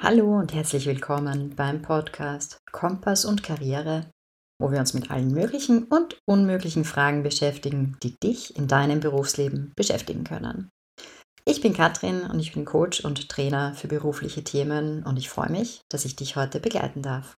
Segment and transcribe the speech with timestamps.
[0.00, 4.08] Hallo und herzlich willkommen beim Podcast Kompass und Karriere,
[4.60, 9.72] wo wir uns mit allen möglichen und unmöglichen Fragen beschäftigen, die dich in deinem Berufsleben
[9.74, 10.70] beschäftigen können.
[11.44, 15.50] Ich bin Katrin und ich bin Coach und Trainer für berufliche Themen und ich freue
[15.50, 17.34] mich, dass ich dich heute begleiten darf.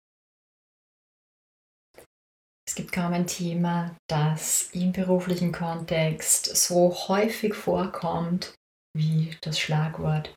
[2.69, 8.55] Es gibt kaum ein Thema, das im beruflichen Kontext so häufig vorkommt
[8.95, 10.35] wie das Schlagwort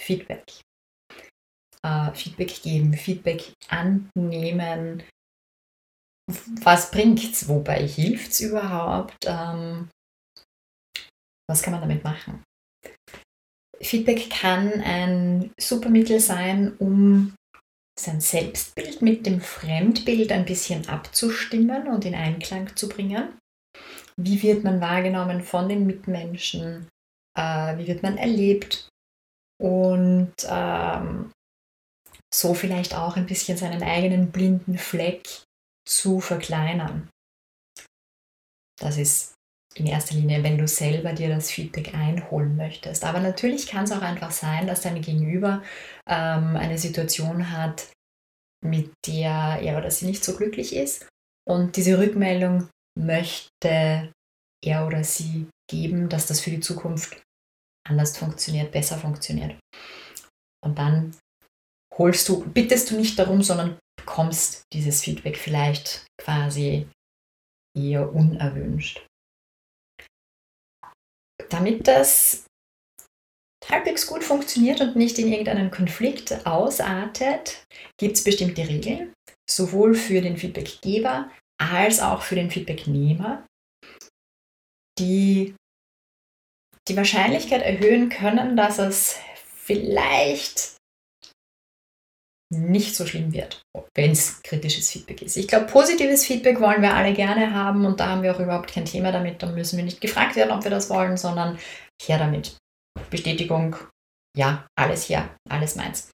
[0.00, 0.62] Feedback
[1.88, 5.02] äh, Feedback geben, Feedback annehmen.
[6.62, 7.48] Was bringt es?
[7.48, 9.16] Wobei hilft es überhaupt?
[9.26, 9.88] Ähm,
[11.48, 12.42] was kann man damit machen?
[13.80, 17.34] Feedback kann ein super Mittel sein, um
[17.98, 23.38] sein Selbstbild mit dem Fremdbild ein bisschen abzustimmen und in Einklang zu bringen.
[24.16, 26.88] Wie wird man wahrgenommen von den Mitmenschen?
[27.36, 28.88] Äh, wie wird man erlebt?
[29.60, 31.32] Und ähm,
[32.34, 35.44] so vielleicht auch ein bisschen seinen eigenen blinden Fleck
[35.86, 37.08] zu verkleinern.
[38.80, 39.34] Das ist
[39.74, 43.04] in erster Linie, wenn du selber dir das Feedback einholen möchtest.
[43.04, 45.62] Aber natürlich kann es auch einfach sein, dass dein Gegenüber
[46.08, 47.90] ähm, eine Situation hat,
[48.64, 51.06] mit der er oder sie nicht so glücklich ist.
[51.48, 54.12] Und diese Rückmeldung möchte
[54.64, 57.22] er oder sie geben, dass das für die Zukunft
[57.86, 59.58] anders funktioniert, besser funktioniert.
[60.64, 61.16] Und dann
[61.98, 66.88] holst du, bittest du nicht darum, sondern bekommst dieses Feedback vielleicht quasi
[67.76, 69.04] eher unerwünscht.
[71.50, 72.46] Damit das
[73.68, 77.64] halbwegs gut funktioniert und nicht in irgendeinen Konflikt ausartet,
[77.98, 79.12] gibt es bestimmte Regeln,
[79.48, 83.46] sowohl für den Feedbackgeber als auch für den Feedbacknehmer,
[84.98, 85.54] die
[86.88, 90.77] die Wahrscheinlichkeit erhöhen können, dass es vielleicht
[92.50, 93.62] nicht so schlimm wird,
[93.94, 95.36] wenn es kritisches Feedback ist.
[95.36, 98.72] Ich glaube, positives Feedback wollen wir alle gerne haben und da haben wir auch überhaupt
[98.72, 99.42] kein Thema damit.
[99.42, 101.58] Da müssen wir nicht gefragt werden, ob wir das wollen, sondern
[102.02, 102.56] her damit.
[103.10, 103.76] Bestätigung,
[104.36, 106.10] ja, alles her, alles meins.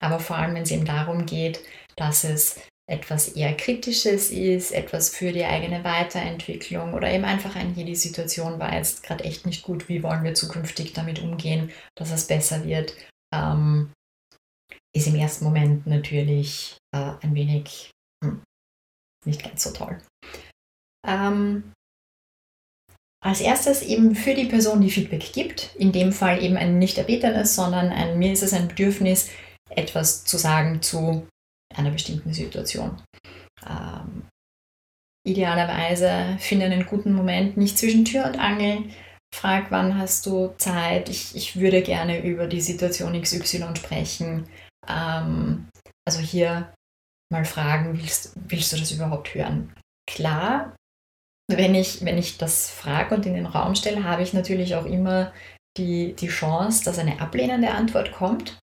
[0.00, 1.60] Aber vor allem, wenn es eben darum geht,
[1.96, 7.74] dass es etwas eher Kritisches ist, etwas für die eigene Weiterentwicklung oder eben einfach ein,
[7.74, 11.72] hier die Situation war jetzt gerade echt nicht gut, wie wollen wir zukünftig damit umgehen,
[11.96, 12.94] dass es besser wird,
[13.34, 13.90] ähm,
[14.96, 17.90] ist im ersten Moment natürlich äh, ein wenig
[18.24, 18.42] hm,
[19.24, 19.98] nicht ganz so toll.
[21.06, 21.72] Ähm,
[23.22, 26.96] als erstes eben für die Person, die Feedback gibt, in dem Fall eben ein nicht
[26.96, 29.30] erbetenes, sondern ein, mir ist es ein Bedürfnis,
[29.70, 31.26] etwas zu sagen zu
[31.74, 33.02] einer bestimmten Situation.
[33.68, 34.28] Ähm,
[35.26, 38.84] idealerweise finde einen guten Moment nicht zwischen Tür und Angel,
[39.34, 44.48] frag, wann hast du Zeit, ich, ich würde gerne über die Situation XY sprechen,
[44.88, 45.68] ähm,
[46.06, 46.72] also hier
[47.32, 49.74] mal fragen, willst, willst du das überhaupt hören?
[50.08, 50.76] Klar,
[51.50, 54.84] wenn ich, wenn ich das frage und in den Raum stelle, habe ich natürlich auch
[54.84, 55.32] immer
[55.76, 58.58] die, die Chance, dass eine ablehnende Antwort kommt.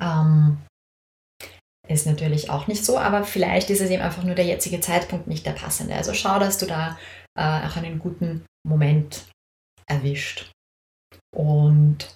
[0.00, 0.58] Ähm,
[1.88, 5.26] ist natürlich auch nicht so, aber vielleicht ist es eben einfach nur der jetzige Zeitpunkt
[5.26, 5.94] nicht der passende.
[5.94, 6.98] Also schau, dass du da
[7.34, 9.26] äh, auch einen guten Moment
[9.86, 10.52] erwischt.
[11.34, 12.14] Und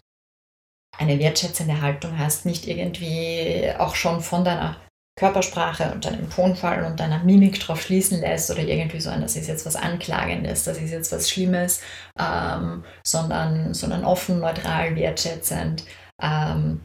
[1.03, 4.77] eine wertschätzende Haltung hast, nicht irgendwie auch schon von deiner
[5.19, 9.37] Körpersprache und deinem Tonfall und deiner Mimik drauf schließen lässt oder irgendwie so ein, das
[9.37, 11.83] ist jetzt was Anklagendes, das ist jetzt was Schlimmes,
[12.19, 15.85] ähm, sondern, sondern offen, neutral, wertschätzend.
[16.23, 16.81] Ähm,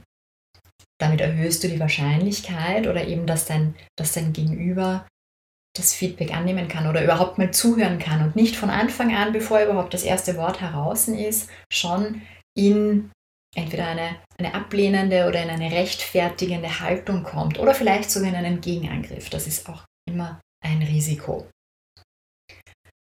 [0.99, 5.07] damit erhöhst du die Wahrscheinlichkeit oder eben, dass dein, dass dein Gegenüber
[5.77, 9.61] das Feedback annehmen kann oder überhaupt mal zuhören kann und nicht von Anfang an, bevor
[9.61, 12.23] überhaupt das erste Wort heraus ist, schon
[12.55, 13.11] in
[13.55, 18.61] entweder eine, eine ablehnende oder in eine rechtfertigende Haltung kommt oder vielleicht sogar in einen
[18.61, 19.29] Gegenangriff.
[19.29, 21.49] Das ist auch immer ein Risiko.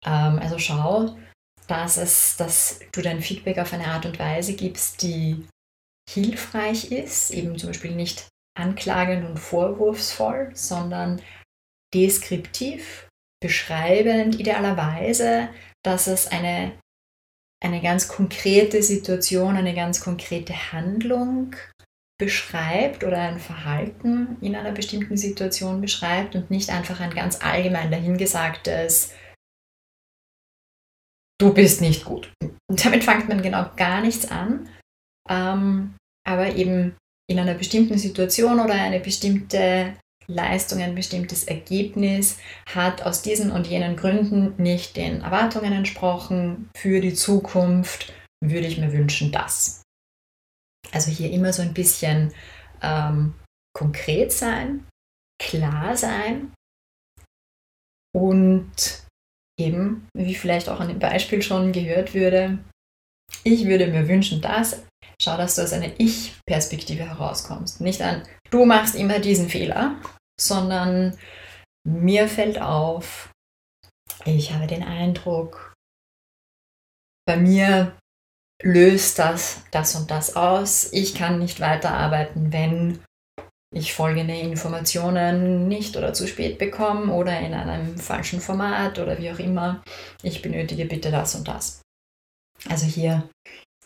[0.05, 1.17] Ähm, also schau,
[1.67, 5.45] dass, es, dass du dein Feedback auf eine Art und Weise gibst, die
[6.09, 11.21] hilfreich ist, eben zum Beispiel nicht anklagend und vorwurfsvoll, sondern
[11.93, 13.07] deskriptiv,
[13.41, 15.49] beschreibend, idealerweise,
[15.83, 16.77] dass es eine
[17.61, 21.55] eine ganz konkrete Situation, eine ganz konkrete Handlung
[22.19, 27.91] beschreibt oder ein Verhalten in einer bestimmten Situation beschreibt und nicht einfach ein ganz allgemein
[27.91, 29.13] dahingesagtes,
[31.39, 32.31] du bist nicht gut.
[32.69, 34.69] Und damit fängt man genau gar nichts an,
[35.29, 35.95] ähm,
[36.27, 36.97] aber eben
[37.29, 39.95] in einer bestimmten Situation oder eine bestimmte
[40.29, 42.37] Leistung, ein bestimmtes Ergebnis
[42.67, 46.69] hat aus diesen und jenen Gründen nicht den Erwartungen entsprochen.
[46.77, 49.81] Für die Zukunft würde ich mir wünschen, dass.
[50.91, 52.33] Also hier immer so ein bisschen
[52.81, 53.33] ähm,
[53.73, 54.87] konkret sein,
[55.41, 56.53] klar sein
[58.15, 59.03] und
[59.59, 62.59] eben, wie vielleicht auch an dem Beispiel schon gehört würde,
[63.43, 64.83] ich würde mir wünschen, dass,
[65.21, 67.81] schau, dass du aus einer Ich-Perspektive herauskommst.
[67.81, 70.01] Nicht ein, du machst immer diesen Fehler,
[70.39, 71.17] sondern
[71.87, 73.31] mir fällt auf,
[74.25, 75.73] ich habe den Eindruck,
[77.25, 77.95] bei mir
[78.61, 80.91] löst das das und das aus.
[80.91, 83.03] Ich kann nicht weiterarbeiten, wenn
[83.71, 89.31] ich folgende Informationen nicht oder zu spät bekomme oder in einem falschen Format oder wie
[89.31, 89.83] auch immer.
[90.23, 91.81] Ich benötige bitte das und das.
[92.67, 93.29] Also hier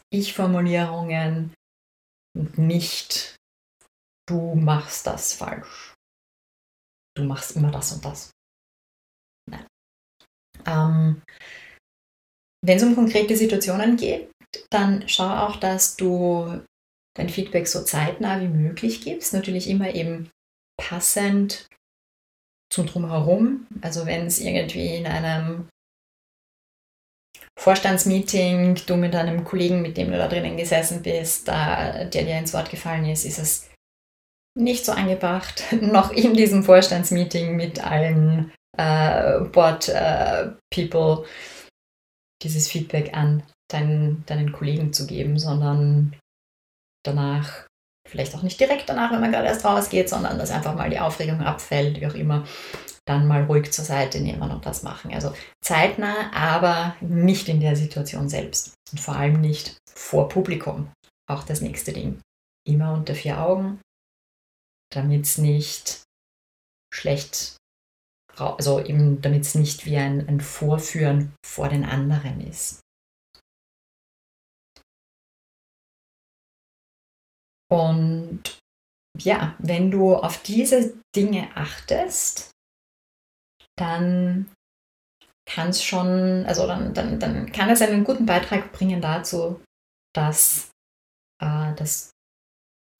[0.09, 1.53] Ich-Formulierungen
[2.35, 3.35] und nicht
[4.27, 5.92] du machst das falsch.
[7.15, 8.31] Du machst immer das und das.
[9.49, 9.65] Nein.
[10.65, 11.21] Ähm,
[12.65, 14.31] Wenn es um konkrete Situationen geht,
[14.71, 16.63] dann schau auch, dass du
[17.15, 19.33] dein Feedback so zeitnah wie möglich gibst.
[19.33, 20.29] Natürlich immer eben
[20.77, 21.67] passend
[22.71, 23.67] zum Drumherum.
[23.81, 25.67] Also wenn es irgendwie in einem
[27.59, 32.37] Vorstandsmeeting, du mit einem Kollegen, mit dem du da drinnen gesessen bist, da, der dir
[32.37, 33.69] ins Wort gefallen ist, ist es
[34.55, 41.27] nicht so angebracht, noch in diesem Vorstandsmeeting mit allen äh, Board-People äh,
[42.43, 46.15] dieses Feedback an deinen, deinen Kollegen zu geben, sondern
[47.03, 47.67] danach,
[48.07, 50.99] vielleicht auch nicht direkt danach, wenn man gerade erst rausgeht, sondern dass einfach mal die
[50.99, 52.45] Aufregung abfällt, wie auch immer,
[53.05, 55.13] dann mal ruhig zur Seite nehmen und das machen.
[55.13, 60.91] Also zeitnah, aber nicht in der Situation selbst und vor allem nicht vor Publikum.
[61.29, 62.19] Auch das nächste Ding.
[62.65, 63.79] Immer unter vier Augen,
[64.95, 66.03] damit es nicht
[66.93, 67.57] schlecht,
[68.35, 72.79] also eben damit es nicht wie ein, ein Vorführen vor den anderen ist.
[77.71, 78.59] Und
[79.17, 82.51] ja, wenn du auf diese Dinge achtest,
[83.75, 84.51] dann
[85.49, 89.59] kann es schon, also dann, dann, dann kann es einen guten Beitrag bringen dazu,
[90.13, 90.69] dass,
[91.41, 92.12] äh, dass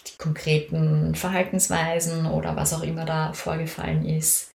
[0.08, 4.52] die konkreten Verhaltensweisen oder was auch immer da vorgefallen ist,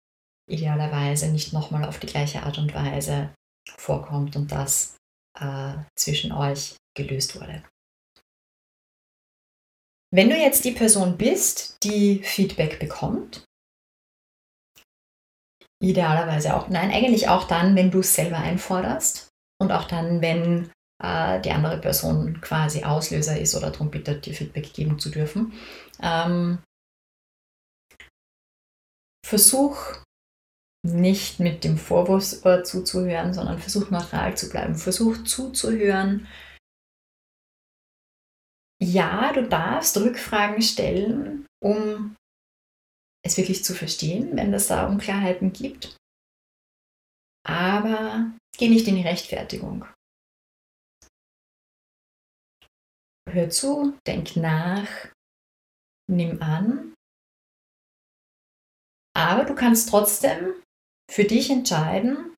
[0.48, 3.34] idealerweise nicht nochmal auf die gleiche Art und Weise
[3.76, 4.96] vorkommt und das
[5.38, 7.62] äh, zwischen euch gelöst wurde.
[10.10, 13.44] Wenn du jetzt die Person bist, die Feedback bekommt,
[15.82, 19.28] idealerweise auch, nein, eigentlich auch dann, wenn du es selber einforderst
[19.60, 20.72] und auch dann, wenn
[21.02, 25.52] äh, die andere Person quasi Auslöser ist oder darum bittet, dir Feedback geben zu dürfen.
[26.02, 26.58] Ähm,
[29.26, 30.02] versuch
[30.86, 34.74] nicht mit dem Vorwurfsohr zuzuhören, sondern versuch neutral zu bleiben.
[34.74, 36.26] Versuch zuzuhören,
[38.80, 42.16] ja, du darfst Rückfragen stellen, um
[43.24, 45.96] es wirklich zu verstehen, wenn es da Unklarheiten gibt.
[47.44, 49.84] Aber geh nicht in die Rechtfertigung.
[53.30, 54.88] Hör zu, denk nach,
[56.10, 56.94] nimm an.
[59.14, 60.54] Aber du kannst trotzdem
[61.10, 62.34] für dich entscheiden,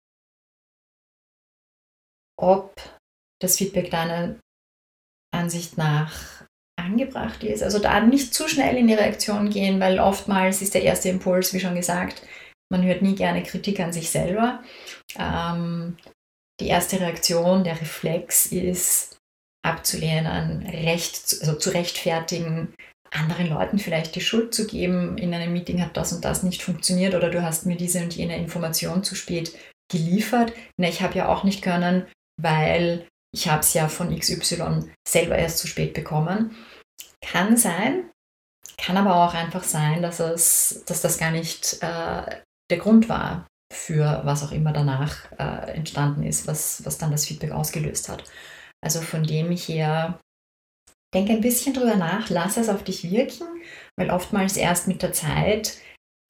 [2.39, 2.75] ob
[3.41, 4.41] das Feedback deiner
[5.33, 6.47] Ansicht nach
[6.77, 7.63] angebracht ist.
[7.63, 11.53] Also da nicht zu schnell in die Reaktion gehen, weil oftmals ist der erste Impuls,
[11.53, 12.27] wie schon gesagt,
[12.73, 14.63] man hört nie gerne Kritik an sich selber.
[15.17, 15.99] Ähm,
[16.61, 19.20] die erste Reaktion, der Reflex ist
[19.63, 22.75] abzulehnen, recht, also zu rechtfertigen,
[23.11, 26.63] anderen Leuten vielleicht die Schuld zu geben, in einem Meeting hat das und das nicht
[26.63, 29.57] funktioniert oder du hast mir diese und jene Information zu spät
[29.91, 30.53] geliefert.
[30.77, 32.07] Na, ich habe ja auch nicht können,
[32.41, 36.57] weil ich habe es ja von XY selber erst zu spät bekommen.
[37.21, 38.11] Kann sein,
[38.79, 42.41] kann aber auch einfach sein, dass, es, dass das gar nicht äh,
[42.71, 47.27] der Grund war für was auch immer danach äh, entstanden ist, was, was dann das
[47.27, 48.25] Feedback ausgelöst hat.
[48.83, 50.19] Also von dem her,
[51.15, 53.47] denke ein bisschen drüber nach, lass es auf dich wirken,
[53.97, 55.79] weil oftmals erst mit der Zeit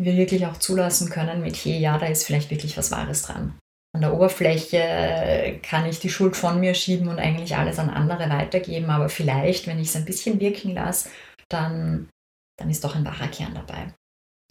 [0.00, 3.58] wir wirklich auch zulassen können mit, hey, ja, da ist vielleicht wirklich was Wahres dran
[3.92, 8.30] an der Oberfläche kann ich die Schuld von mir schieben und eigentlich alles an andere
[8.30, 11.10] weitergeben, aber vielleicht, wenn ich es ein bisschen wirken lasse,
[11.48, 12.08] dann,
[12.56, 13.92] dann ist doch ein wahrer Kern dabei.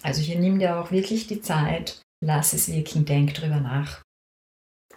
[0.03, 4.01] Also hier nimm dir auch wirklich die Zeit, lass es wirken, denk drüber nach.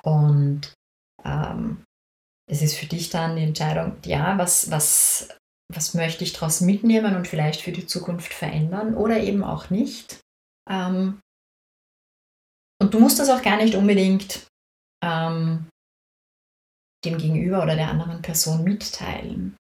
[0.03, 0.73] Und
[1.25, 1.85] ähm,
[2.53, 5.29] es ist für dich dann die Entscheidung, ja, was, was,
[5.73, 10.21] was möchte ich daraus mitnehmen und vielleicht für die Zukunft verändern oder eben auch nicht.
[10.69, 11.19] Ähm,
[12.79, 14.47] und du musst das auch gar nicht unbedingt
[15.03, 15.67] ähm,
[17.07, 19.57] dem Gegenüber oder der anderen Person mitteilen.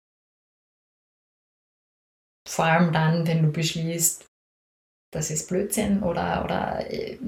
[2.47, 4.27] vor allem dann, wenn du beschließt,
[5.15, 7.19] das ist Blödsinn oder, oder äh,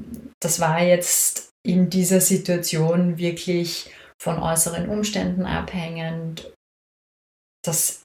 [0.43, 3.91] das war jetzt in dieser Situation wirklich
[4.25, 6.51] von äußeren Umständen abhängend.
[7.63, 8.03] Das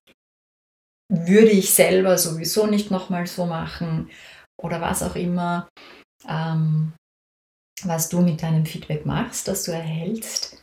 [1.10, 4.12] würde ich selber sowieso nicht nochmal so machen
[4.62, 5.70] oder was auch immer,
[6.28, 6.94] ähm,
[7.84, 10.62] was du mit deinem Feedback machst, das du erhältst,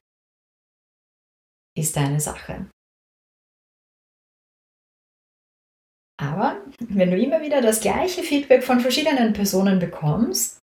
[1.74, 2.70] ist deine Sache.
[6.20, 10.58] Aber wenn du immer wieder das gleiche Feedback von verschiedenen Personen bekommst,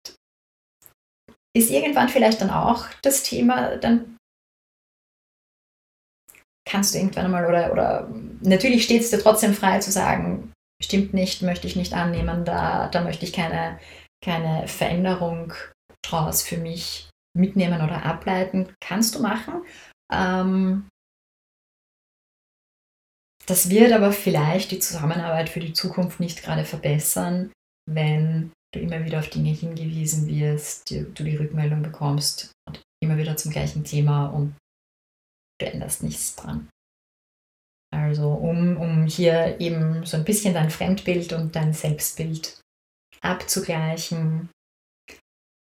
[1.55, 4.12] ist irgendwann vielleicht dann auch das Thema, dann
[6.65, 8.10] kannst du irgendwann einmal oder, oder
[8.41, 10.51] natürlich steht es dir trotzdem frei zu sagen,
[10.82, 13.79] stimmt nicht, möchte ich nicht annehmen, da, da möchte ich keine,
[14.24, 15.53] keine Veränderung
[16.05, 19.63] draus für mich mitnehmen oder ableiten, kannst du machen.
[20.12, 20.88] Ähm,
[23.46, 27.51] das wird aber vielleicht die Zusammenarbeit für die Zukunft nicht gerade verbessern,
[27.89, 33.36] wenn du immer wieder auf Dinge hingewiesen wirst, du die Rückmeldung bekommst und immer wieder
[33.36, 34.55] zum gleichen Thema und
[35.60, 36.69] du änderst nichts dran.
[37.93, 42.60] Also um, um hier eben so ein bisschen dein Fremdbild und dein Selbstbild
[43.22, 44.50] abzugleichen,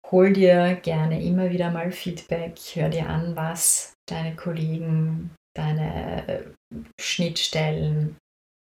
[0.10, 6.56] hol dir gerne immer wieder mal Feedback, hör dir an, was deine Kollegen deine
[7.00, 8.18] Schnittstellen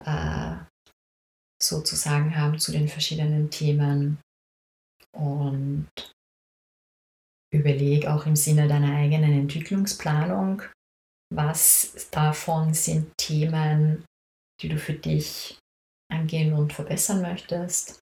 [0.06, 0.56] äh,
[1.62, 4.20] sozusagen haben zu den verschiedenen Themen
[5.12, 5.90] und
[7.54, 10.64] überleg auch im Sinne deiner eigenen Entwicklungsplanung,
[11.34, 14.06] was davon sind Themen,
[14.62, 15.60] die du für dich
[16.12, 18.00] angehen und verbessern möchtest,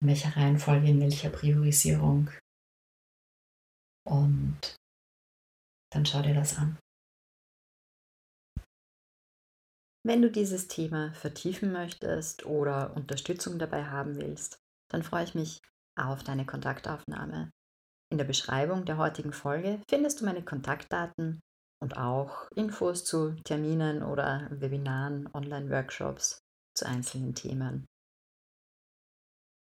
[0.00, 2.30] in welcher Reihenfolge, in welcher Priorisierung.
[4.08, 4.76] Und
[5.92, 6.78] dann schau dir das an.
[10.04, 14.58] Wenn du dieses Thema vertiefen möchtest oder Unterstützung dabei haben willst,
[14.90, 15.60] dann freue ich mich
[15.96, 17.52] auf deine Kontaktaufnahme.
[18.10, 21.40] In der Beschreibung der heutigen Folge findest du meine Kontaktdaten
[21.82, 26.38] und auch Infos zu Terminen oder Webinaren, Online-Workshops
[26.74, 27.84] zu einzelnen Themen.